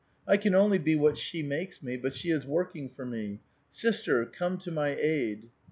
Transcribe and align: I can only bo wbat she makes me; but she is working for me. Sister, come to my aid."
I 0.27 0.37
can 0.37 0.55
only 0.55 0.79
bo 0.79 0.97
wbat 0.99 1.15
she 1.17 1.43
makes 1.43 1.83
me; 1.83 1.95
but 1.95 2.15
she 2.15 2.31
is 2.31 2.43
working 2.43 2.89
for 2.89 3.05
me. 3.05 3.39
Sister, 3.69 4.25
come 4.25 4.57
to 4.57 4.71
my 4.71 4.95
aid." 4.95 5.51